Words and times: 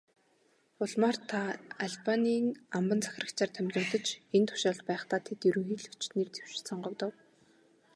Улмаар 0.83 1.17
та 1.29 1.39
Албанийн 1.85 2.47
амбан 2.77 2.99
захирагчаар 3.05 3.51
томилогдож, 3.55 4.07
энэ 4.35 4.47
тушаалд 4.49 4.81
байхдаа 4.89 5.19
дэд 5.27 5.39
ерөнхийлөгчид 5.49 6.11
нэр 6.15 6.29
дэвшиж, 6.31 6.59
сонгогдов. 6.67 7.13